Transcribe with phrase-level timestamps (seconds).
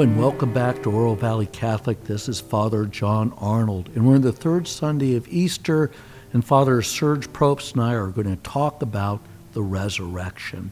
[0.00, 2.04] And welcome back to Oro Valley Catholic.
[2.04, 5.90] This is Father John Arnold, and we're in the third Sunday of Easter,
[6.32, 9.20] and Father Serge Probst and I are going to talk about
[9.52, 10.70] the resurrection.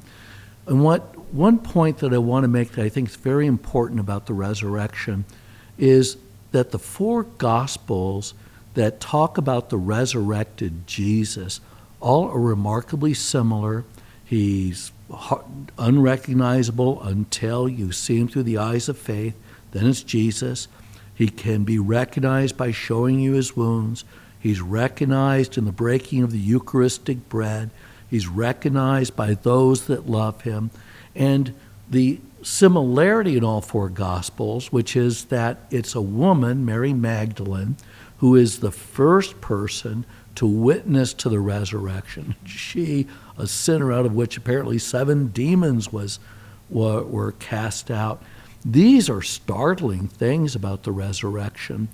[0.66, 1.02] And what
[1.34, 4.32] one point that I want to make that I think is very important about the
[4.32, 5.26] resurrection
[5.76, 6.16] is
[6.52, 8.32] that the four gospels
[8.72, 11.60] that talk about the resurrected Jesus
[12.00, 13.84] all are remarkably similar.
[14.24, 14.90] He's
[15.78, 19.34] unrecognizable until you see him through the eyes of faith.
[19.72, 20.68] Then it's Jesus.
[21.14, 24.04] He can be recognized by showing you his wounds.
[24.38, 27.70] He's recognized in the breaking of the Eucharistic bread.
[28.08, 30.70] He's recognized by those that love him.
[31.14, 31.54] And
[31.90, 37.76] the similarity in all four Gospels, which is that it's a woman, Mary Magdalene,
[38.18, 40.04] who is the first person
[40.38, 42.36] to witness to the resurrection.
[42.44, 46.20] She, a sinner out of which apparently seven demons was,
[46.70, 48.22] were, were cast out.
[48.64, 51.88] These are startling things about the resurrection.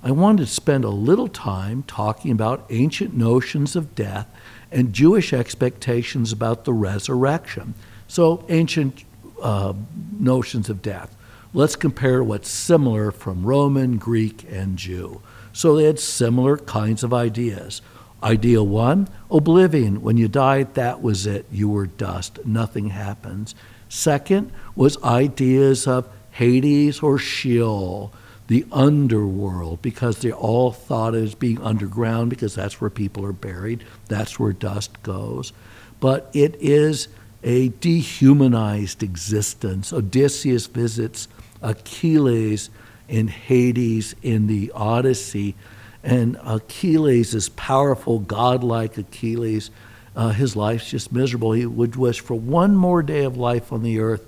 [0.00, 4.32] I wanted to spend a little time talking about ancient notions of death
[4.70, 7.74] and Jewish expectations about the resurrection.
[8.06, 9.04] So, ancient
[9.42, 9.72] uh,
[10.20, 11.16] notions of death.
[11.52, 15.20] Let's compare what's similar from Roman, Greek, and Jew.
[15.58, 17.82] So they had similar kinds of ideas.
[18.22, 20.02] Idea one oblivion.
[20.02, 21.46] When you died, that was it.
[21.50, 22.38] You were dust.
[22.46, 23.56] Nothing happens.
[23.88, 28.12] Second was ideas of Hades or Sheol,
[28.46, 33.32] the underworld, because they all thought it as being underground because that's where people are
[33.32, 35.52] buried, that's where dust goes.
[35.98, 37.08] But it is
[37.42, 39.92] a dehumanized existence.
[39.92, 41.26] Odysseus visits
[41.60, 42.70] Achilles
[43.08, 45.54] in Hades in the Odyssey.
[46.02, 49.70] And Achilles is powerful, godlike Achilles.
[50.14, 51.52] Uh, his life's just miserable.
[51.52, 54.26] He would wish for one more day of life on the earth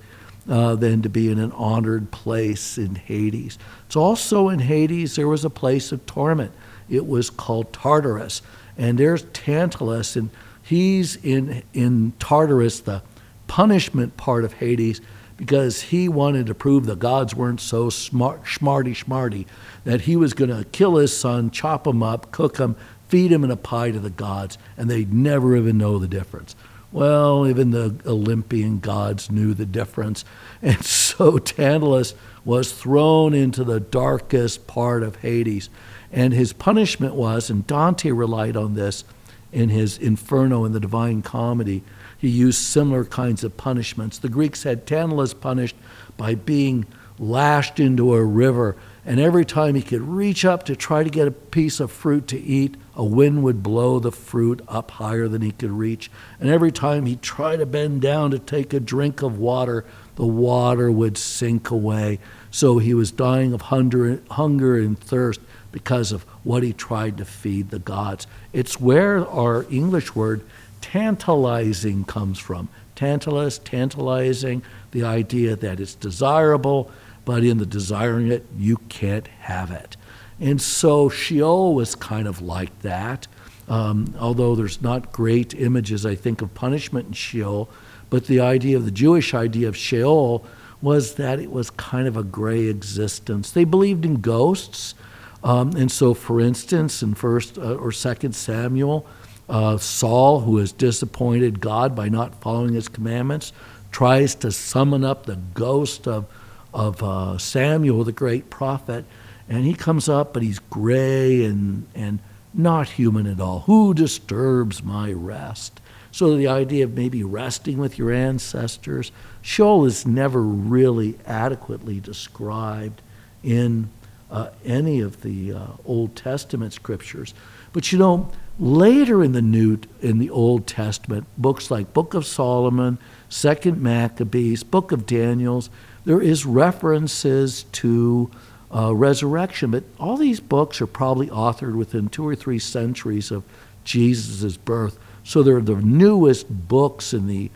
[0.49, 3.59] uh, than to be in an honored place in Hades.
[3.87, 6.53] It's also in Hades there was a place of torment.
[6.89, 8.43] It was called Tartarus.
[8.77, 10.31] And there's Tantalus, and
[10.63, 13.03] he's in, in Tartarus, the
[13.47, 15.01] punishment part of Hades
[15.41, 19.47] because he wanted to prove the gods weren't so smart, smarty smarty
[19.85, 22.77] that he was going to kill his son, chop him up, cook him,
[23.09, 26.55] feed him in a pie to the gods, and they'd never even know the difference.
[26.93, 30.25] Well, even the Olympian gods knew the difference.
[30.63, 32.13] And so Tantalus
[32.45, 35.71] was thrown into the darkest part of Hades.
[36.13, 39.05] And his punishment was, and Dante relied on this
[39.53, 41.83] in his Inferno in the Divine Comedy,
[42.17, 44.19] he used similar kinds of punishments.
[44.19, 45.77] The Greeks had Tantalus punished
[46.17, 46.87] by being
[47.19, 51.29] lashed into a river, and every time he could reach up to try to get
[51.29, 55.43] a piece of fruit to eat, a wind would blow the fruit up higher than
[55.43, 56.11] he could reach.
[56.39, 59.85] And every time he tried to bend down to take a drink of water,
[60.17, 62.19] the water would sink away.
[62.51, 65.41] So he was dying of hunger and thirst
[65.73, 68.27] because of what he tried to feed the gods.
[68.53, 70.43] It's where our English word
[70.81, 72.69] tantalizing comes from.
[72.97, 76.91] Tantalus, tantalizing, the idea that it's desirable,
[77.25, 79.97] but in the desiring it, you can't have it.
[80.39, 83.27] And so Sheol was kind of like that,
[83.69, 87.69] um, although there's not great images, I think, of punishment in Sheol.
[88.09, 90.45] But the idea of the Jewish idea of Sheol
[90.83, 93.51] was that it was kind of a gray existence.
[93.51, 94.95] They believed in ghosts.
[95.43, 99.07] Um, and so, for instance, in First uh, or Second Samuel,
[99.49, 103.53] uh, Saul, who has disappointed God by not following his commandments,
[103.91, 106.27] tries to summon up the ghost of,
[106.73, 109.05] of uh, Samuel, the great prophet,
[109.49, 112.21] and he comes up, but he's gray and, and
[112.55, 113.61] not human at all.
[113.61, 115.81] Who disturbs my rest?
[116.13, 119.11] So the idea of maybe resting with your ancestors,
[119.43, 123.01] Sheol is never really adequately described
[123.43, 123.89] in
[124.31, 127.35] uh, any of the uh, Old Testament scriptures.
[127.73, 132.27] But you know, Later in the New in the Old Testament, books like Book of
[132.27, 132.99] Solomon,
[133.31, 135.71] Second Maccabees, Book of Daniel's,
[136.05, 138.31] there is references to
[138.71, 139.71] uh, resurrection.
[139.71, 143.45] But all these books are probably authored within two or three centuries of
[143.83, 144.99] Jesus' birth.
[145.25, 147.51] So they're the newest books in the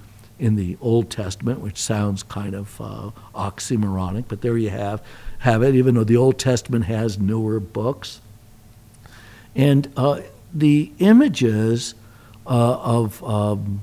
[0.44, 5.02] in the Old Testament, which sounds kind of uh, oxymoronic, but there you have
[5.38, 5.74] have it.
[5.74, 8.20] Even though the Old Testament has newer books,
[9.54, 10.20] and uh,
[10.52, 11.94] the images
[12.46, 13.80] uh, of um,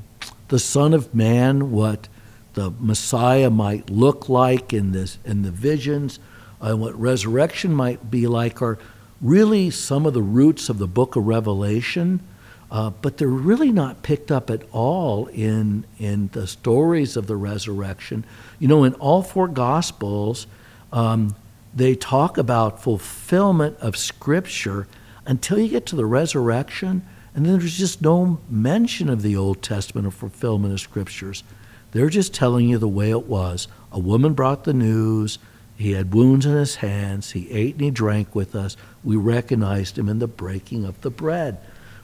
[0.49, 2.07] the Son of Man, what
[2.53, 6.19] the Messiah might look like in this in the visions,
[6.59, 8.77] and what resurrection might be like, are
[9.19, 12.19] really some of the roots of the Book of Revelation.
[12.71, 17.35] Uh, but they're really not picked up at all in in the stories of the
[17.35, 18.23] resurrection.
[18.59, 20.47] You know, in all four Gospels,
[20.93, 21.35] um,
[21.75, 24.87] they talk about fulfillment of Scripture
[25.25, 29.61] until you get to the resurrection, and then there's just no mention of the Old
[29.61, 31.43] Testament or fulfillment of Scriptures.
[31.91, 33.67] They're just telling you the way it was.
[33.91, 35.39] A woman brought the news.
[35.75, 37.31] He had wounds in his hands.
[37.31, 38.77] He ate and he drank with us.
[39.03, 41.57] We recognized him in the breaking of the bread.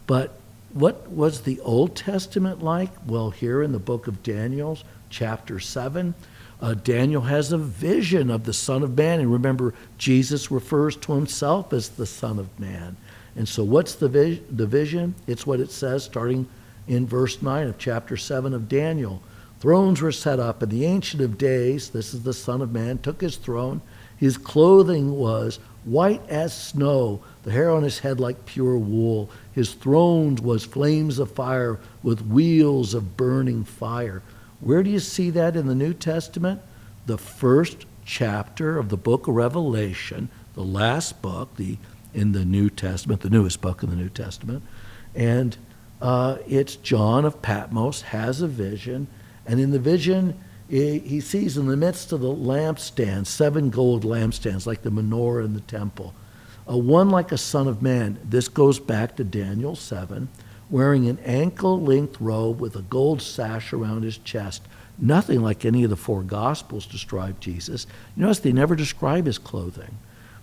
[0.05, 0.36] But
[0.73, 2.91] what was the Old Testament like?
[3.05, 4.77] Well, here in the book of Daniel,
[5.09, 6.13] chapter 7,
[6.61, 9.19] uh, Daniel has a vision of the Son of Man.
[9.19, 12.97] And remember, Jesus refers to himself as the Son of Man.
[13.35, 15.15] And so, what's the, the vision?
[15.27, 16.47] It's what it says starting
[16.87, 19.21] in verse 9 of chapter 7 of Daniel.
[19.59, 22.97] Thrones were set up, and the Ancient of Days, this is the Son of Man,
[22.99, 23.81] took his throne.
[24.15, 29.29] His clothing was white as snow, the hair on his head like pure wool.
[29.53, 34.21] His throne was flames of fire with wheels of burning fire.
[34.59, 36.61] Where do you see that in the New Testament?
[37.05, 41.77] The first chapter of the book of Revelation, the last book the,
[42.13, 44.63] in the New Testament, the newest book in the New Testament.
[45.15, 45.57] And
[46.01, 49.07] uh, it's John of Patmos has a vision
[49.47, 50.37] and in the vision,
[50.69, 55.53] he sees in the midst of the lampstands, seven gold lampstands, like the menorah in
[55.53, 56.13] the temple,
[56.67, 58.19] a one like a son of man.
[58.23, 60.27] This goes back to Daniel 7,
[60.69, 64.63] wearing an ankle length robe with a gold sash around his chest.
[64.99, 67.87] Nothing like any of the four Gospels describe Jesus.
[68.15, 69.97] You notice they never describe his clothing.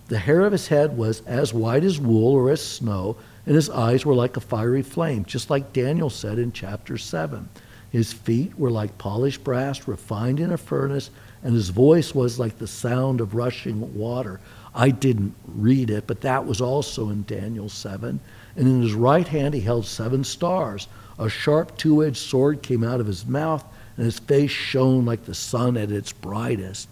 [0.07, 3.69] The hair of his head was as white as wool or as snow, and his
[3.69, 7.49] eyes were like a fiery flame, just like Daniel said in chapter 7.
[7.95, 11.11] His feet were like polished brass refined in a furnace,
[11.41, 14.41] and his voice was like the sound of rushing water.
[14.73, 18.19] I didn't read it, but that was also in Daniel 7.
[18.57, 20.89] And in his right hand he held seven stars.
[21.17, 23.63] A sharp two edged sword came out of his mouth,
[23.95, 26.89] and his face shone like the sun at its brightest.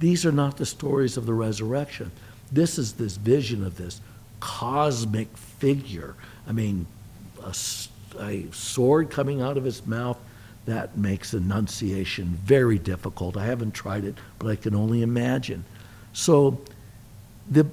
[0.00, 2.12] These are not the stories of the resurrection.
[2.52, 4.02] This is this vision of this
[4.38, 6.14] cosmic figure.
[6.46, 6.84] I mean,
[7.42, 7.54] a,
[8.20, 10.18] a sword coming out of his mouth
[10.64, 13.36] that makes enunciation very difficult.
[13.36, 15.64] I haven't tried it, but I can only imagine.
[16.12, 16.60] So
[17.50, 17.66] the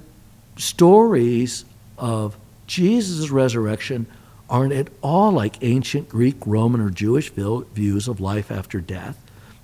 [0.56, 1.64] stories
[1.98, 4.06] of Jesus' resurrection
[4.48, 9.16] aren't at all like ancient Greek, Roman, or Jewish views of life after death.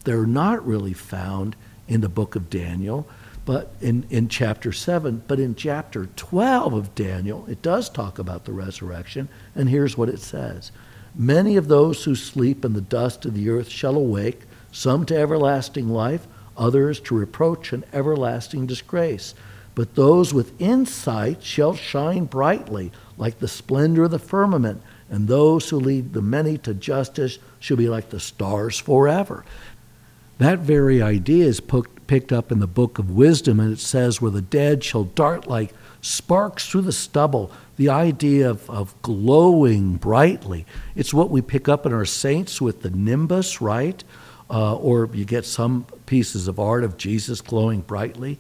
[0.04, 1.56] They're not really found
[1.88, 3.08] in the book of Daniel,
[3.44, 5.24] but in, in chapter 7.
[5.26, 10.08] But in chapter 12 of Daniel, it does talk about the resurrection, and here's what
[10.08, 10.70] it says
[11.18, 15.16] Many of those who sleep in the dust of the earth shall awake, some to
[15.16, 16.26] everlasting life,
[16.58, 19.34] others to reproach and everlasting disgrace.
[19.74, 25.70] But those with insight shall shine brightly, like the splendor of the firmament, and those
[25.70, 29.44] who lead the many to justice shall be like the stars forever.
[30.38, 34.30] That very idea is picked up in the book of wisdom, and it says, Where
[34.30, 35.72] the dead shall dart like
[36.06, 40.64] sparks through the stubble, the idea of, of glowing brightly.
[40.94, 44.02] It's what we pick up in our saints with the nimbus, right?
[44.48, 48.38] Uh, or you get some pieces of art of Jesus glowing brightly.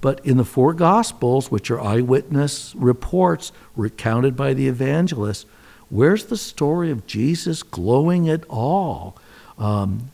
[0.00, 5.44] But in the four Gospels, which are eyewitness reports recounted by the evangelists,
[5.90, 9.16] where's the story of Jesus glowing at all?
[9.58, 10.10] Um,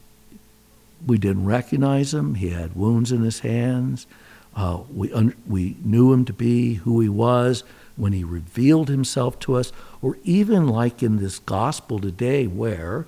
[1.07, 2.37] we didn't recognize him.
[2.37, 4.07] He had wounds in his hands.
[4.57, 7.65] Uh, we, un- we knew him to be who he was
[7.97, 13.07] when he revealed himself to us, or even like in this gospel today where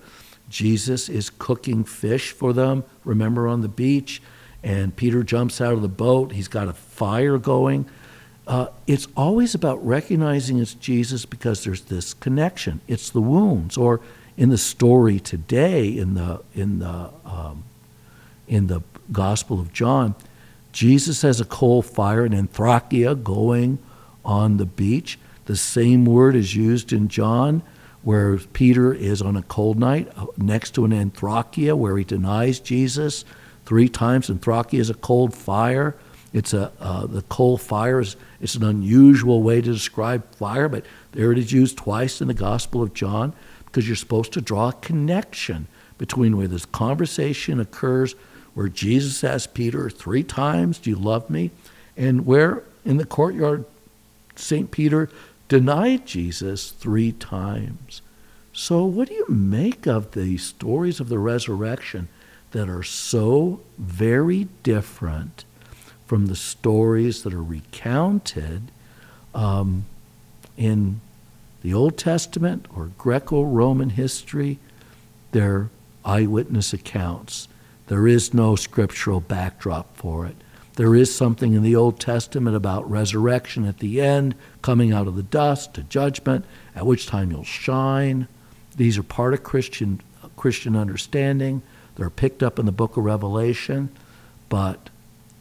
[0.48, 4.22] Jesus is cooking fish for them, remember on the beach,
[4.62, 7.86] and Peter jumps out of the boat, he's got a fire going.
[8.46, 12.80] Uh, it's always about recognizing it's Jesus because there's this connection.
[12.86, 14.00] It's the wounds, or
[14.36, 17.64] in the story today in the in the um,
[18.46, 20.14] in the Gospel of John,
[20.76, 23.78] Jesus has a coal fire in anthrakia going
[24.26, 25.18] on the beach.
[25.46, 27.62] The same word is used in John,
[28.02, 32.60] where Peter is on a cold night uh, next to an anthrakia where he denies
[32.60, 33.24] Jesus
[33.64, 34.28] three times.
[34.28, 35.96] anthrakia is a cold fire.
[36.34, 40.84] It's a uh, the coal fire is it's an unusual way to describe fire, but
[41.12, 43.32] there it is used twice in the Gospel of John
[43.64, 48.14] because you're supposed to draw a connection between where this conversation occurs
[48.56, 51.50] where Jesus asked Peter three times, Do you love me?
[51.94, 53.66] And where in the courtyard
[54.34, 54.70] St.
[54.70, 55.10] Peter
[55.48, 58.00] denied Jesus three times.
[58.54, 62.08] So, what do you make of the stories of the resurrection
[62.52, 65.44] that are so very different
[66.06, 68.70] from the stories that are recounted
[69.34, 69.84] um,
[70.56, 71.02] in
[71.60, 74.58] the Old Testament or Greco Roman history?
[75.32, 75.68] They're
[76.02, 77.48] eyewitness accounts.
[77.88, 80.36] There is no scriptural backdrop for it.
[80.74, 85.16] There is something in the Old Testament about resurrection at the end, coming out of
[85.16, 88.28] the dust to judgment, at which time you'll shine.
[88.76, 90.00] These are part of Christian
[90.36, 91.62] Christian understanding.
[91.96, 93.88] They're picked up in the book of Revelation,
[94.48, 94.90] but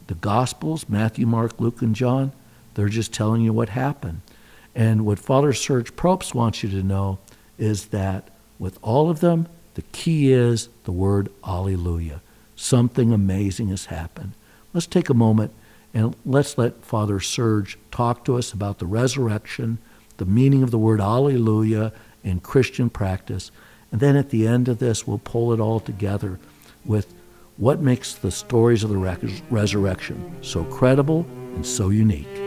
[0.07, 2.31] the Gospels, Matthew, Mark, Luke, and John,
[2.75, 4.21] they're just telling you what happened.
[4.73, 7.19] And what Father Serge Probst wants you to know
[7.57, 12.21] is that with all of them, the key is the word Alleluia.
[12.65, 14.31] Something amazing has happened.
[14.73, 15.53] Let's take a moment
[15.93, 19.77] and let's let Father Serge talk to us about the resurrection,
[20.17, 21.93] the meaning of the word Alleluia
[22.23, 23.51] in Christian practice.
[23.91, 26.39] And then at the end of this, we'll pull it all together
[26.83, 27.13] with
[27.57, 32.44] what makes the stories of the resurrection so credible and so unique.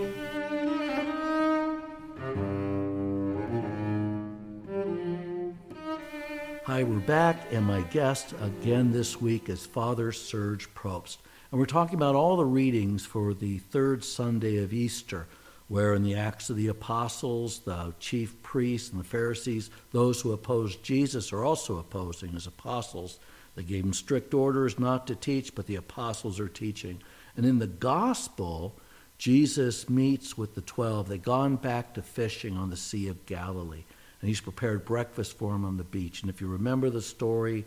[6.69, 11.17] Hi, we're back, and my guest again this week is Father Serge Probst.
[11.51, 15.29] And we're talking about all the readings for the third Sunday of Easter,
[15.69, 20.33] where in the Acts of the Apostles, the chief priests and the Pharisees, those who
[20.33, 23.19] opposed Jesus, are also opposing as apostles.
[23.55, 27.03] They gave him strict orders not to teach, but the apostles are teaching.
[27.35, 28.79] And in the gospel,
[29.17, 31.09] Jesus meets with the twelve.
[31.09, 33.85] They've gone back to fishing on the Sea of Galilee,
[34.21, 36.23] and he's prepared breakfast for him on the beach.
[36.23, 37.65] And if you remember the story,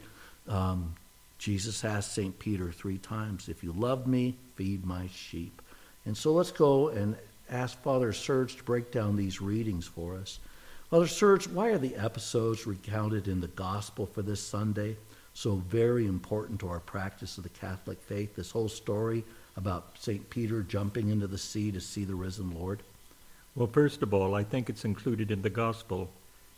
[0.47, 0.95] um,
[1.37, 2.37] Jesus asked St.
[2.39, 5.61] Peter three times, If you love me, feed my sheep.
[6.05, 7.15] And so let's go and
[7.49, 10.39] ask Father Serge to break down these readings for us.
[10.89, 14.97] Father Serge, why are the episodes recounted in the Gospel for this Sunday
[15.33, 18.35] so very important to our practice of the Catholic faith?
[18.35, 19.23] This whole story
[19.57, 20.29] about St.
[20.29, 22.83] Peter jumping into the sea to see the risen Lord?
[23.55, 26.09] Well, first of all, I think it's included in the Gospel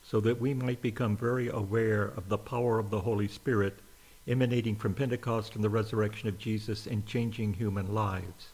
[0.03, 3.79] so that we might become very aware of the power of the Holy Spirit
[4.27, 8.49] emanating from Pentecost and the resurrection of Jesus and changing human lives.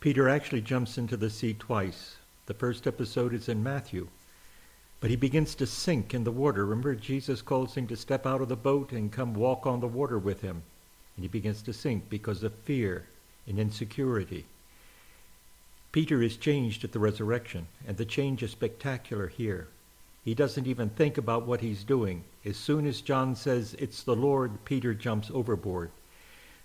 [0.00, 2.16] Peter actually jumps into the sea twice.
[2.46, 4.08] The first episode is in Matthew.
[5.00, 6.64] But he begins to sink in the water.
[6.64, 9.88] Remember, Jesus calls him to step out of the boat and come walk on the
[9.88, 10.62] water with him.
[11.16, 13.06] And he begins to sink because of fear
[13.46, 14.46] and insecurity.
[15.92, 19.68] Peter is changed at the resurrection, and the change is spectacular here.
[20.24, 22.24] He doesn't even think about what he's doing.
[22.44, 25.90] As soon as John says, It's the Lord, Peter jumps overboard.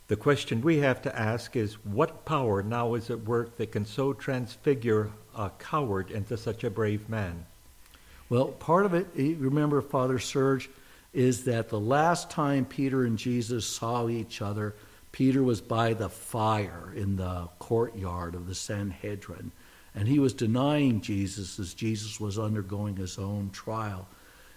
[0.08, 3.86] The question we have to ask is what power now is at work that can
[3.86, 7.46] so transfigure a coward into such a brave man?
[8.28, 10.70] Well, part of it, eh, remember, Father Serge,
[11.13, 14.75] is that the last time Peter and Jesus saw each other,
[15.12, 19.51] Peter was by the fire in the courtyard of the Sanhedrin.
[20.00, 24.08] And he was denying Jesus as Jesus was undergoing his own trial.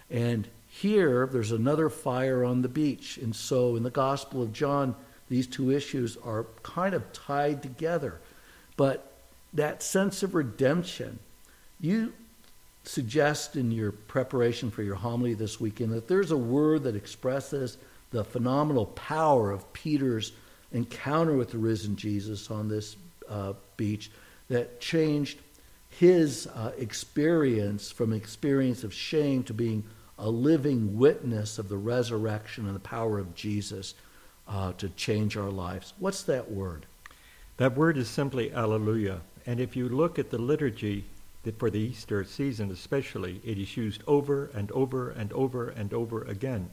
[0.09, 3.17] And here, there's another fire on the beach.
[3.17, 4.95] And so in the Gospel of John,
[5.27, 8.21] these two issues are kind of tied together.
[8.77, 9.11] But
[9.51, 11.19] that sense of redemption,
[11.81, 12.13] you
[12.85, 17.77] suggest in your preparation for your homily this weekend that there's a word that expresses
[18.11, 20.31] the phenomenal power of Peter's
[20.71, 22.95] encounter with the risen Jesus on this
[23.27, 24.09] uh, beach
[24.49, 25.39] that changed
[25.89, 29.83] his uh, experience from experience of shame to being
[30.17, 33.95] a living witness of the resurrection and the power of Jesus
[34.47, 35.93] uh, to change our lives.
[35.99, 36.85] What's that word?
[37.57, 39.21] That word is simply Alleluia.
[39.45, 41.05] And if you look at the liturgy
[41.57, 46.23] for the Easter season especially, it is used over and over and over and over
[46.23, 46.69] again.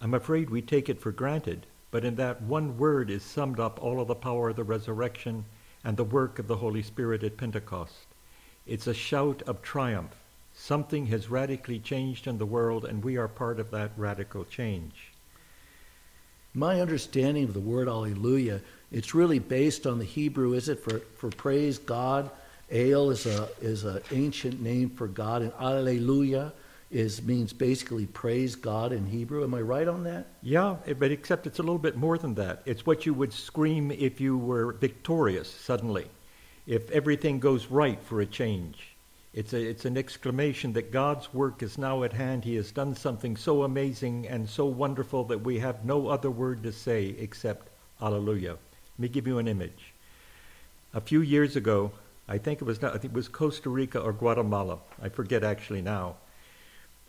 [0.00, 3.82] I'm afraid we take it for granted, but in that one word is summed up
[3.82, 5.44] all of the power of the resurrection
[5.84, 8.06] and the work of the Holy Spirit at Pentecost.
[8.66, 10.14] It's a shout of triumph.
[10.54, 15.12] Something has radically changed in the world, and we are part of that radical change.
[16.54, 18.60] My understanding of the word Alleluia,
[18.92, 22.30] it's really based on the Hebrew, is it, for, for praise God?
[22.70, 26.52] Ale is a is an ancient name for God, and Alleluia
[26.94, 29.42] is means basically praise God in Hebrew.
[29.42, 30.28] Am I right on that?
[30.42, 32.62] Yeah, eh, but except it's a little bit more than that.
[32.66, 36.06] It's what you would scream if you were victorious suddenly,
[36.68, 38.94] if everything goes right for a change.
[39.32, 42.44] It's, a, it's an exclamation that God's work is now at hand.
[42.44, 46.62] He has done something so amazing and so wonderful that we have no other word
[46.62, 47.70] to say except
[48.00, 48.52] Alleluia.
[48.52, 49.92] Let me give you an image.
[50.92, 51.90] A few years ago,
[52.28, 54.78] I think it was I think it was Costa Rica or Guatemala.
[55.02, 56.14] I forget actually now.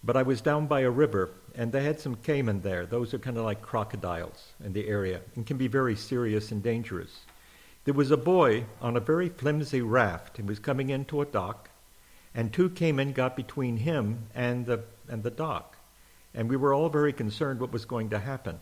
[0.05, 2.85] But I was down by a river, and they had some caiman there.
[2.85, 6.61] Those are kind of like crocodiles in the area and can be very serious and
[6.61, 7.21] dangerous.
[7.85, 10.37] There was a boy on a very flimsy raft.
[10.37, 11.69] He was coming into a dock,
[12.35, 15.75] and two caiman got between him and the, and the dock.
[16.35, 18.59] And we were all very concerned what was going to happen.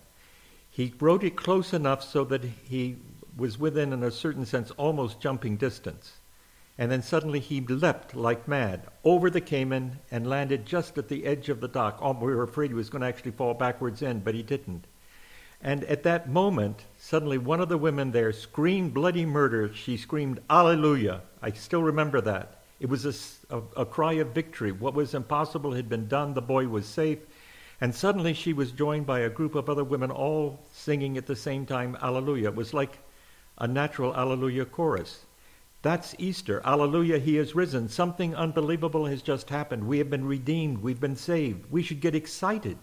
[0.69, 2.95] He rowed it close enough so that he
[3.35, 6.13] was within, in a certain sense, almost jumping distance.
[6.77, 11.25] And then suddenly he leapt like mad over the caiman and landed just at the
[11.25, 11.99] edge of the dock.
[12.01, 14.87] Oh, we were afraid he was going to actually fall backwards in, but he didn't.
[15.61, 19.73] And at that moment, suddenly one of the women there screamed bloody murder.
[19.73, 21.21] She screamed, Alleluia.
[21.41, 22.63] I still remember that.
[22.79, 24.73] It was a, a, a, cry of victory.
[24.73, 26.33] What was impossible had been done.
[26.33, 27.19] The boy was safe.
[27.79, 31.35] And suddenly she was joined by a group of other women all singing at the
[31.35, 32.49] same time, Alleluia.
[32.49, 32.99] It was like
[33.57, 35.25] a natural Alleluia chorus.
[35.83, 36.61] That's Easter.
[36.63, 37.89] Alleluia, he is risen.
[37.89, 39.85] Something unbelievable has just happened.
[39.85, 40.81] We have been redeemed.
[40.81, 41.69] We've been saved.
[41.69, 42.77] We should get excited.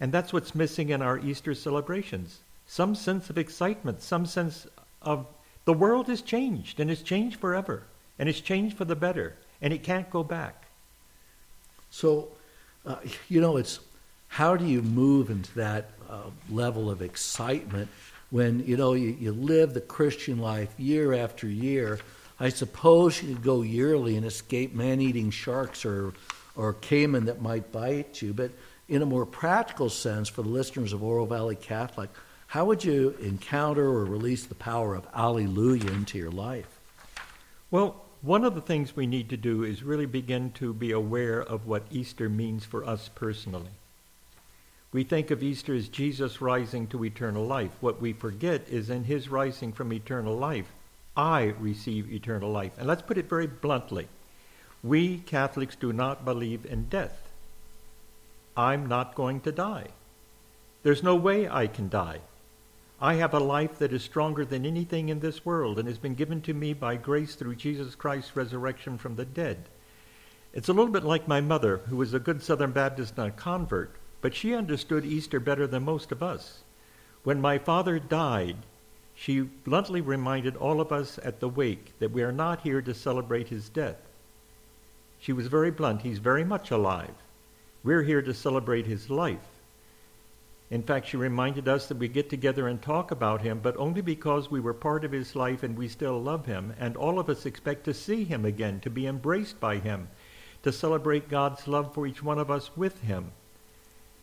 [0.00, 2.40] And that's what's missing in our Easter celebrations.
[2.66, 4.66] Some sense of excitement, some sense
[5.00, 5.26] of
[5.64, 7.84] the world has changed, and it's changed forever,
[8.18, 10.66] and it's changed for the better, and it can't go back.
[11.90, 12.28] So,
[12.84, 12.96] uh,
[13.28, 13.78] you know, it's
[14.26, 17.88] how do you move into that uh, level of excitement
[18.30, 22.00] when, you know, you, you live the Christian life year after year
[22.38, 26.12] I suppose you could go yearly and escape man eating sharks or,
[26.56, 28.32] or caiman that might bite you.
[28.32, 28.50] But
[28.88, 32.10] in a more practical sense, for the listeners of Oro Valley Catholic,
[32.48, 36.78] how would you encounter or release the power of Alleluia into your life?
[37.70, 41.42] Well, one of the things we need to do is really begin to be aware
[41.42, 43.72] of what Easter means for us personally.
[44.92, 47.72] We think of Easter as Jesus rising to eternal life.
[47.80, 50.72] What we forget is in his rising from eternal life,
[51.16, 52.72] I receive eternal life.
[52.78, 54.08] And let's put it very bluntly.
[54.82, 57.30] We Catholics do not believe in death.
[58.56, 59.88] I'm not going to die.
[60.82, 62.20] There's no way I can die.
[63.00, 66.14] I have a life that is stronger than anything in this world and has been
[66.14, 69.64] given to me by grace through Jesus Christ's resurrection from the dead.
[70.52, 73.30] It's a little bit like my mother, who was a good Southern Baptist and a
[73.32, 76.62] convert, but she understood Easter better than most of us.
[77.24, 78.58] When my father died,
[79.14, 82.94] she bluntly reminded all of us at the wake that we are not here to
[82.94, 83.96] celebrate his death.
[85.18, 86.02] She was very blunt.
[86.02, 87.14] He's very much alive.
[87.82, 89.46] We're here to celebrate his life.
[90.70, 94.00] In fact, she reminded us that we get together and talk about him, but only
[94.00, 97.28] because we were part of his life and we still love him, and all of
[97.28, 100.08] us expect to see him again, to be embraced by him,
[100.62, 103.30] to celebrate God's love for each one of us with him.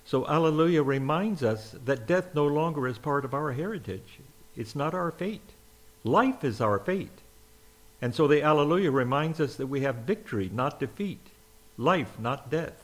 [0.04, 4.20] So Alleluia reminds us that death no longer is part of our heritage.
[4.56, 5.50] It's not our fate.
[6.04, 7.20] Life is our fate.
[8.02, 11.28] And so the Alleluia reminds us that we have victory, not defeat.
[11.78, 12.84] Life, not death.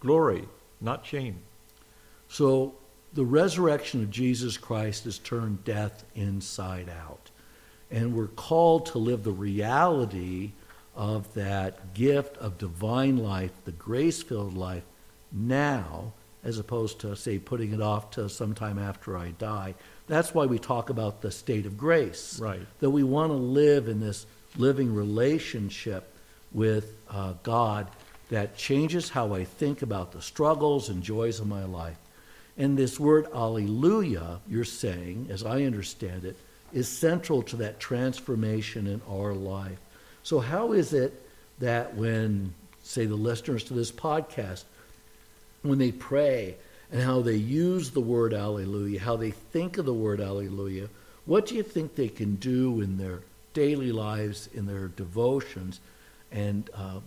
[0.00, 0.44] Glory,
[0.80, 1.38] not shame.
[2.28, 2.74] So
[3.12, 7.30] the resurrection of Jesus Christ has turned death inside out.
[7.90, 10.52] And we're called to live the reality
[10.94, 14.82] of that gift of divine life, the grace filled life,
[15.32, 16.12] now,
[16.44, 19.74] as opposed to, say, putting it off to sometime after I die.
[20.08, 22.40] That's why we talk about the state of grace.
[22.40, 22.60] Right.
[22.80, 26.12] That we want to live in this living relationship
[26.52, 27.88] with uh, God
[28.30, 31.96] that changes how I think about the struggles and joys of my life.
[32.56, 36.36] And this word alleluia, you're saying, as I understand it,
[36.72, 39.78] is central to that transformation in our life.
[40.22, 41.22] So, how is it
[41.60, 44.64] that when, say, the listeners to this podcast,
[45.62, 46.56] when they pray,
[46.90, 50.88] and how they use the word alleluia, how they think of the word alleluia,
[51.26, 53.20] what do you think they can do in their
[53.52, 55.80] daily lives, in their devotions,
[56.32, 57.00] and uh,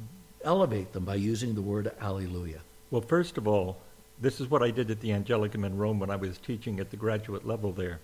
[0.44, 2.60] elevate them by using the word alleluia?
[2.92, 3.78] Well, first of all,
[4.20, 6.92] this is what I did at the Angelicum in Rome when I was teaching at
[6.92, 8.00] the graduate level there.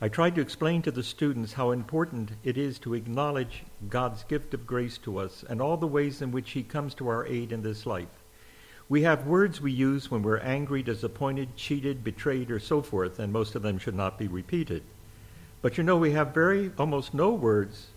[0.00, 4.52] I tried to explain to the students how important it is to acknowledge God's gift
[4.52, 7.52] of grace to us and all the ways in which He comes to our aid
[7.52, 8.23] in this life.
[8.94, 13.32] We have words we use when we're angry, disappointed, cheated, betrayed, or so forth, and
[13.32, 14.84] most of them should not be repeated.
[15.62, 17.88] But you know, we have very almost no words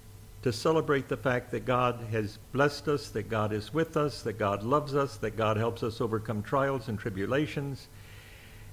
[0.41, 4.39] to celebrate the fact that God has blessed us, that God is with us, that
[4.39, 7.89] God loves us, that God helps us overcome trials and tribulations.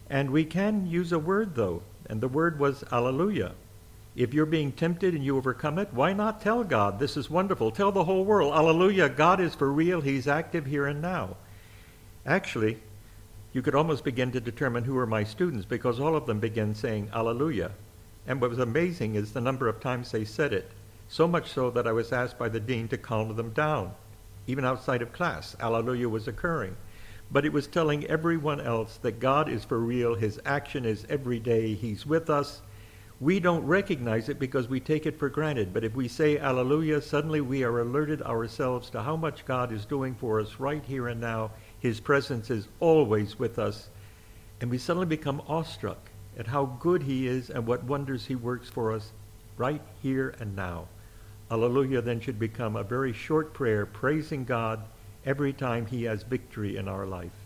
[0.09, 3.53] And we can use a word, though, and the word was Alleluia.
[4.17, 7.71] If you're being tempted and you overcome it, why not tell God, This is wonderful?
[7.71, 11.37] Tell the whole world, Alleluia, God is for real, He's active here and now.
[12.27, 12.79] Actually,
[13.53, 16.75] you could almost begin to determine who are my students because all of them began
[16.75, 17.71] saying Alleluia.
[18.27, 20.71] And what was amazing is the number of times they said it,
[21.07, 23.93] so much so that I was asked by the dean to calm them down.
[24.47, 26.77] Even outside of class, Alleluia was occurring.
[27.31, 31.39] But it was telling everyone else that God is for real, His action is every
[31.39, 32.63] day, He's with us.
[33.21, 35.73] We don't recognize it because we take it for granted.
[35.73, 39.85] But if we say Alleluia, suddenly we are alerted ourselves to how much God is
[39.85, 41.51] doing for us right here and now
[41.85, 43.91] his presence is always with us.
[44.63, 45.99] And we suddenly become awestruck
[46.39, 49.13] at how good he is and what wonders he works for us
[49.59, 50.89] right here and now.
[51.51, 54.81] Alleluia then should become a very short prayer praising God
[55.27, 57.37] every time he has victory in our life.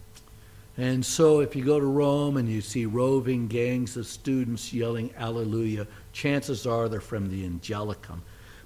[0.76, 5.12] And so, if you go to Rome and you see roving gangs of students yelling
[5.18, 8.20] Alleluia, chances are they're from the Angelicum.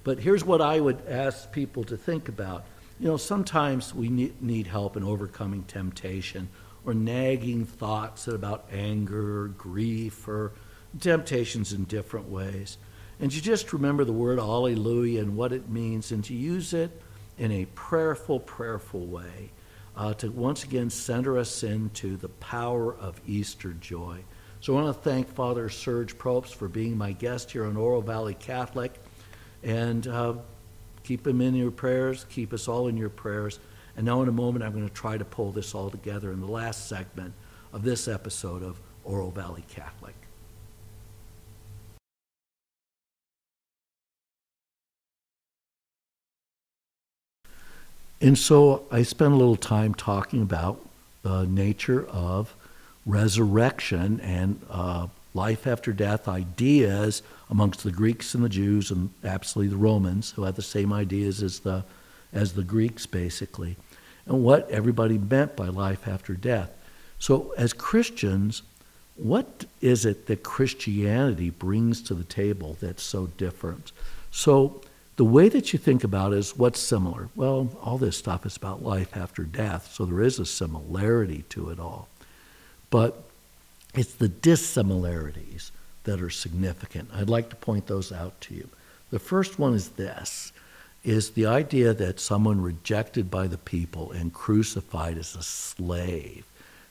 [0.04, 2.66] But here's what I would ask people to think about.
[3.02, 6.48] You know, sometimes we need help in overcoming temptation
[6.86, 10.52] or nagging thoughts about anger or grief or
[11.00, 12.78] temptations in different ways.
[13.18, 17.02] And you just remember the word Alleluia and what it means and to use it
[17.38, 19.50] in a prayerful, prayerful way
[19.96, 24.22] uh, to once again center us into the power of Easter joy.
[24.60, 28.00] So I want to thank Father Serge Probst for being my guest here on Oro
[28.00, 28.94] Valley Catholic.
[29.64, 30.34] And uh,
[31.04, 33.58] keep him in your prayers, keep us all in your prayers.
[33.96, 36.40] And now, in a moment, I'm going to try to pull this all together in
[36.40, 37.34] the last segment
[37.72, 40.14] of this episode of Oro Valley Catholic.
[48.22, 50.80] And so I spent a little time talking about
[51.22, 52.54] the nature of
[53.04, 59.68] resurrection and uh, life after death ideas amongst the Greeks and the Jews, and absolutely
[59.68, 61.84] the Romans, who had the same ideas as the,
[62.32, 63.76] as the Greeks, basically,
[64.24, 66.70] and what everybody meant by life after death.
[67.18, 68.62] So, as Christians,
[69.16, 73.92] what is it that Christianity brings to the table that's so different?
[74.30, 74.80] So,
[75.16, 77.28] the way that you think about it is what's similar?
[77.36, 81.68] Well, all this stuff is about life after death, so there is a similarity to
[81.68, 82.08] it all.
[82.88, 83.22] But
[83.92, 85.70] it's the dissimilarities
[86.04, 87.10] that are significant.
[87.14, 88.68] I'd like to point those out to you.
[89.10, 90.52] The first one is this
[91.04, 96.44] is the idea that someone rejected by the people and crucified as a slave,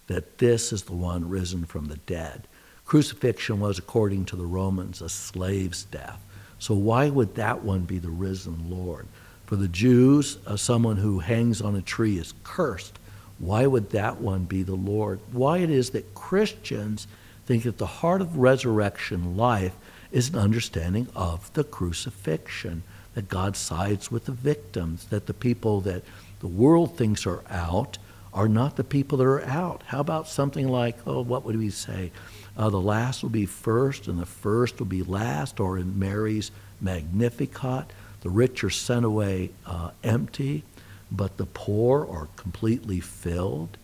[0.08, 2.46] that this is the one risen from the dead.
[2.86, 6.20] Crucifixion was, according to the Romans, a slave's death.
[6.60, 9.08] So why would that one be the risen Lord?
[9.46, 13.00] For the Jews, uh, someone who hangs on a tree is cursed.
[13.40, 15.20] Why would that one be the Lord?
[15.32, 17.08] Why it is that Christians
[17.52, 19.76] think that the heart of resurrection life
[20.12, 22.84] is an understanding of the crucifixion,
[23.14, 26.04] that God sides with the victims, that the people that
[26.40, 27.98] the world thinks are out
[28.34, 29.84] are not the people that are out.
[29.88, 32.12] How about something like, oh, what would we say?
[32.58, 36.52] uh, the last will be first and the first will be last, or in Mary's
[36.80, 40.64] Magnificat, the rich are sent away uh, empty,
[41.12, 43.78] but the poor are completely filled,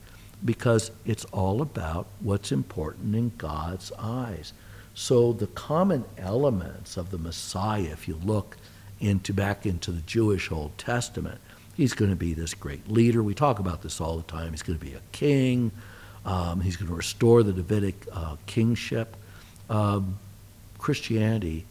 [0.43, 4.54] because it's all about what's important in God's eyes.
[4.93, 8.58] So the common elements of the Messiah, if you look
[9.00, 11.39] into back into the Jewish Old Testament,
[11.76, 13.21] he's going to be this great leader.
[13.21, 14.52] We talk about this all the time.
[14.52, 15.71] He's going to be a king.
[16.26, 19.15] Um, he's going to restore the Davidic uh, kingship.
[19.69, 20.17] Um,
[20.78, 21.65] Christianity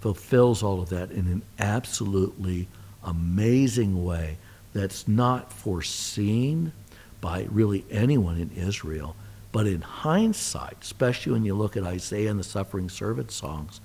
[0.00, 2.68] fulfills all of that in an absolutely
[3.04, 4.36] amazing way
[4.72, 6.72] that's not foreseen
[7.20, 9.16] by really anyone in Israel.
[9.50, 13.80] But in hindsight, especially when you look at Isaiah and the suffering servant songs,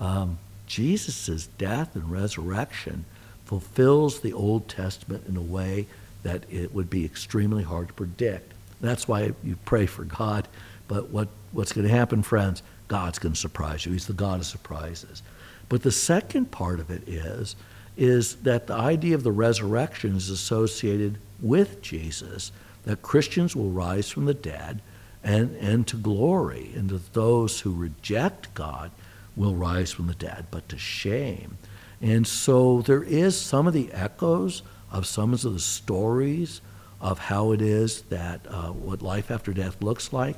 [0.00, 3.04] um, Jesus' death and resurrection
[3.46, 5.86] fulfills the Old Testament in a way
[6.22, 8.52] that it would be extremely hard to predict.
[8.80, 10.46] That's why you pray for God.
[10.86, 12.62] But what, what's going to happen, friends?
[12.88, 13.92] God's going to surprise you.
[13.92, 15.22] He's the God of surprises.
[15.68, 17.56] But the second part of it is,
[17.96, 22.52] is that the idea of the resurrection is associated with Jesus,
[22.84, 24.80] that Christians will rise from the dead
[25.22, 28.90] and, and to glory, and that those who reject God
[29.36, 31.58] will rise from the dead, but to shame.
[32.00, 36.60] And so there is some of the echoes of some of the stories
[37.00, 40.36] of how it is that uh, what life after death looks like.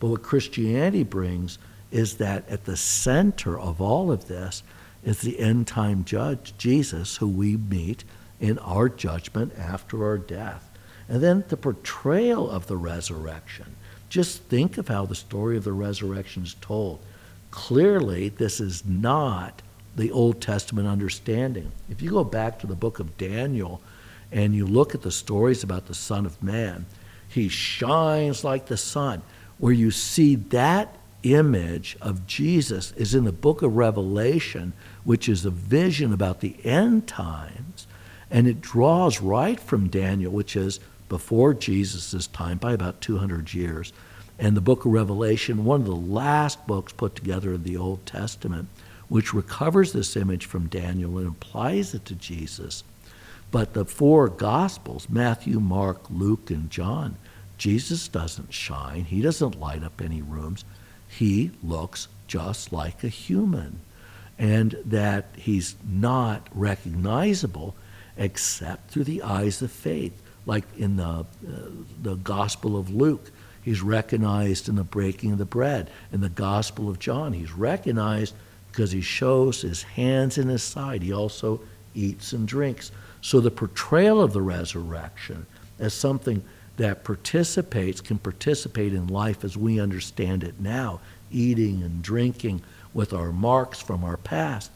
[0.00, 1.58] But what Christianity brings
[1.90, 4.62] is that at the center of all of this
[5.04, 8.04] is the end time judge, Jesus, who we meet
[8.40, 10.67] in our judgment after our death.
[11.08, 13.76] And then the portrayal of the resurrection.
[14.08, 17.00] Just think of how the story of the resurrection is told.
[17.50, 19.62] Clearly, this is not
[19.96, 21.72] the Old Testament understanding.
[21.88, 23.80] If you go back to the book of Daniel,
[24.30, 26.86] and you look at the stories about the Son of Man,
[27.28, 29.22] he shines like the sun.
[29.58, 34.72] Where you see that image of Jesus is in the book of Revelation,
[35.04, 37.86] which is a vision about the end times,
[38.30, 43.92] and it draws right from Daniel, which is before Jesus' time by about 200 years.
[44.38, 48.06] And the book of Revelation, one of the last books put together in the Old
[48.06, 48.68] Testament,
[49.08, 52.84] which recovers this image from Daniel and applies it to Jesus.
[53.50, 57.16] But the four Gospels, Matthew, Mark, Luke, and John,
[57.56, 59.04] Jesus doesn't shine.
[59.04, 60.64] He doesn't light up any rooms.
[61.08, 63.80] he looks just like a human
[64.38, 67.74] and that he's not recognizable
[68.16, 70.22] except through the eyes of faith.
[70.48, 71.24] Like in the, uh,
[72.02, 73.30] the Gospel of Luke,
[73.62, 75.90] he's recognized in the breaking of the bread.
[76.10, 78.34] In the Gospel of John, he's recognized
[78.72, 81.02] because he shows his hands in his side.
[81.02, 81.60] He also
[81.94, 82.92] eats and drinks.
[83.20, 85.44] So the portrayal of the resurrection
[85.78, 86.42] as something
[86.78, 90.98] that participates, can participate in life as we understand it now,
[91.30, 92.62] eating and drinking
[92.94, 94.70] with our marks from our past.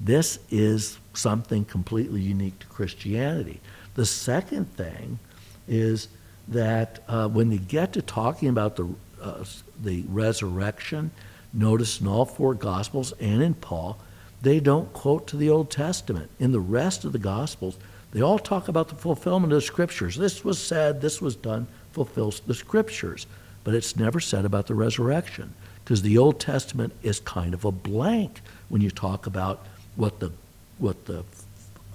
[0.00, 3.60] This is something completely unique to Christianity.
[3.98, 5.18] The second thing
[5.66, 6.06] is
[6.46, 8.88] that uh, when you get to talking about the,
[9.20, 9.42] uh,
[9.82, 11.10] the resurrection,
[11.52, 13.98] notice in all four Gospels and in Paul,
[14.40, 16.30] they don't quote to the Old Testament.
[16.38, 17.76] In the rest of the Gospels,
[18.12, 20.16] they all talk about the fulfillment of the Scriptures.
[20.16, 23.26] This was said, this was done, fulfills the Scriptures.
[23.64, 27.72] But it's never said about the resurrection because the Old Testament is kind of a
[27.72, 30.30] blank when you talk about what the,
[30.78, 31.24] what the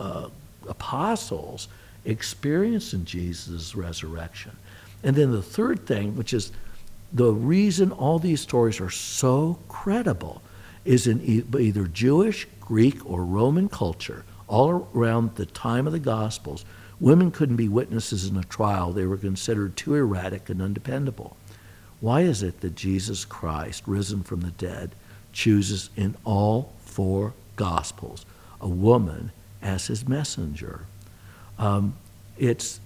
[0.01, 0.27] uh,
[0.67, 1.69] apostles
[2.05, 4.57] experienced in Jesus' resurrection.
[5.03, 6.51] And then the third thing, which is
[7.11, 10.41] the reason all these stories are so credible,
[10.85, 16.65] is in either Jewish, Greek, or Roman culture, all around the time of the Gospels,
[16.99, 18.91] women couldn't be witnesses in a trial.
[18.91, 21.37] They were considered too erratic and undependable.
[22.01, 24.95] Why is it that Jesus Christ, risen from the dead,
[25.31, 28.25] chooses in all four Gospels
[28.59, 30.85] a woman as his messenger?
[31.63, 31.95] Um,
[32.37, 32.81] it's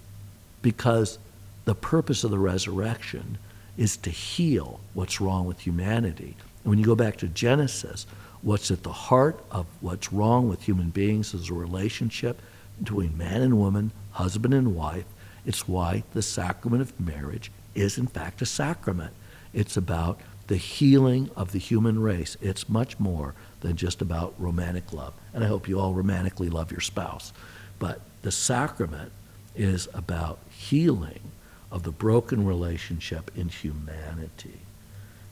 [0.62, 1.18] because
[1.66, 3.40] the purpose of the resurrection
[3.76, 6.36] is to heal what's wrong with humanity.
[6.64, 8.06] And when you go back to Genesis,
[8.44, 12.40] what's at the heart of what's wrong with human beings is a relationship
[12.80, 15.06] between man and woman, husband and wife.
[15.44, 19.14] It's why the sacrament of marriage is, in fact, a sacrament.
[19.56, 22.38] It's about the healing of the human race.
[22.42, 25.16] It's much more than just about romantic love.
[25.34, 27.34] And I hope you all romantically love your spouse.
[27.80, 29.14] But the sacrament
[29.56, 31.32] is about healing
[31.72, 34.60] of the broken relationship in humanity.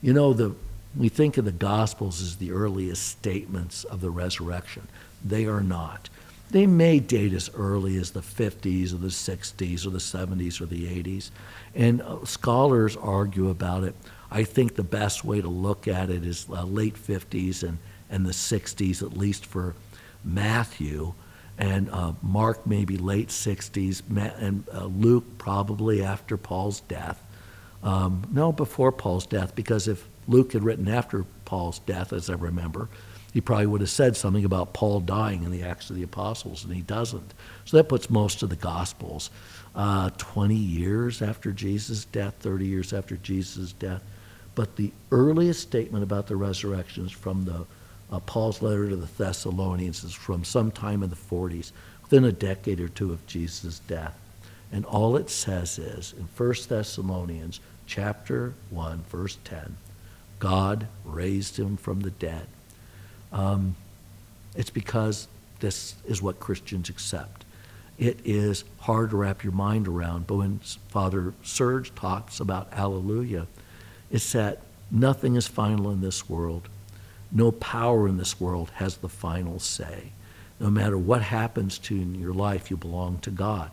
[0.02, 0.56] You know, the,
[0.96, 4.88] we think of the Gospels as the earliest statements of the resurrection.
[5.26, 6.08] They are not.
[6.52, 10.66] They may date as early as the 50s or the 60s or the 70s or
[10.66, 11.32] the 80s.
[11.76, 13.94] And uh, scholars argue about it.
[14.32, 17.78] I think the best way to look at it is uh, late 50s and,
[18.10, 19.76] and the 60s, at least for
[20.24, 21.14] Matthew
[21.58, 24.02] and uh, Mark maybe late 60s,
[24.40, 27.22] and uh, Luke probably after Paul's death.
[27.84, 32.34] Um, no, before Paul's death, because if Luke had written after Paul's death, as I
[32.34, 32.90] remember,
[33.32, 36.64] he probably would have said something about Paul dying in the Acts of the Apostles,
[36.64, 37.34] and he doesn't.
[37.66, 39.30] So that puts most of the Gospels
[39.76, 44.02] uh, 20 years after Jesus' death, 30 years after Jesus' death.
[44.56, 47.66] But the earliest statement about the resurrection is from the
[48.16, 52.80] uh, Paul's letter to the Thessalonians is from sometime in the 40s, within a decade
[52.80, 54.18] or two of Jesus' death.
[54.72, 59.76] And all it says is in 1 Thessalonians chapter 1, verse 10,
[60.40, 62.48] God raised him from the dead.
[63.34, 63.76] Um,
[64.56, 65.28] it's because
[65.60, 67.44] this is what Christians accept.
[67.98, 73.48] It is hard to wrap your mind around, but when Father Serge talks about Alleluia,
[74.10, 76.70] it's that nothing is final in this world.
[77.32, 80.12] No power in this world has the final say.
[80.60, 83.72] No matter what happens to you in your life, you belong to God.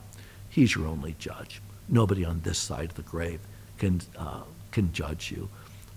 [0.49, 1.62] He's your only judge.
[1.88, 3.41] Nobody on this side of the grave
[3.79, 5.49] can, uh, can judge you.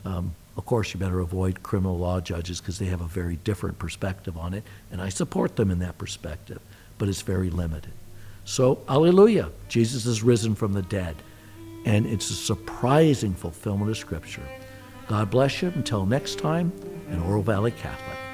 [0.03, 3.77] Um, of course, you better avoid criminal law judges because they have a very different
[3.77, 6.61] perspective on it, and I support them in that perspective,
[6.97, 7.91] but it's very limited.
[8.45, 11.15] So, alleluia, Jesus is risen from the dead,
[11.85, 14.47] and it's a surprising fulfillment of Scripture.
[15.07, 15.71] God bless you.
[15.75, 16.71] Until next time,
[17.09, 18.24] and Oro Valley Catholic.